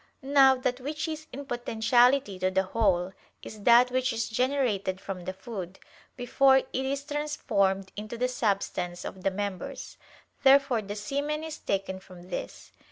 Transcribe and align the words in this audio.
Now 0.23 0.55
that 0.55 0.79
which 0.81 1.07
is 1.07 1.27
in 1.31 1.45
potentiality 1.45 2.39
to 2.39 2.49
the 2.49 2.63
whole, 2.63 3.13
is 3.43 3.61
that 3.65 3.91
which 3.91 4.11
is 4.11 4.29
generated 4.29 4.99
from 4.99 5.25
the 5.25 5.31
food, 5.33 5.77
before 6.17 6.57
it 6.57 6.67
is 6.73 7.03
transformed 7.05 7.91
into 7.95 8.17
the 8.17 8.27
substance 8.27 9.05
of 9.05 9.21
the 9.23 9.29
members. 9.29 9.97
Therefore 10.41 10.81
the 10.81 10.95
semen 10.95 11.43
is 11.43 11.59
taken 11.59 11.99
from 11.99 12.29
this. 12.31 12.71